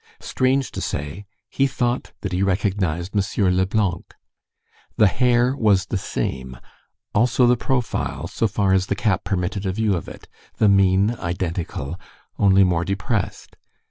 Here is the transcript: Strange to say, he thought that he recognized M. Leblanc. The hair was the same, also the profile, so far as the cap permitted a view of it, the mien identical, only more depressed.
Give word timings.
Strange 0.19 0.71
to 0.71 0.81
say, 0.81 1.25
he 1.47 1.67
thought 1.67 2.11
that 2.21 2.31
he 2.31 2.41
recognized 2.41 3.15
M. 3.15 3.55
Leblanc. 3.55 4.15
The 4.97 5.05
hair 5.05 5.55
was 5.55 5.85
the 5.85 5.97
same, 5.99 6.57
also 7.13 7.45
the 7.45 7.55
profile, 7.55 8.25
so 8.27 8.47
far 8.47 8.73
as 8.73 8.87
the 8.87 8.95
cap 8.95 9.23
permitted 9.23 9.63
a 9.67 9.71
view 9.71 9.95
of 9.95 10.07
it, 10.07 10.27
the 10.57 10.67
mien 10.67 11.11
identical, 11.19 11.99
only 12.39 12.63
more 12.63 12.83
depressed. 12.83 13.57